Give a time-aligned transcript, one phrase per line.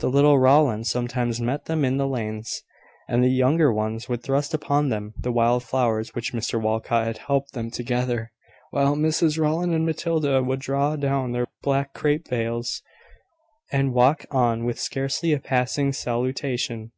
[0.00, 2.64] The little Rowlands sometimes met them in the lanes:
[3.06, 7.18] and the younger ones would thrust upon them the wild flowers which Mr Walcot had
[7.18, 8.32] helped them to gather,
[8.72, 12.82] while Mrs Rowland and Matilda would draw down their black crape veils,
[13.70, 16.90] and walk on with scarcely a passing salutation.